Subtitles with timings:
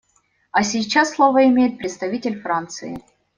[0.51, 3.03] А сейчас слово имеет представитель Франции.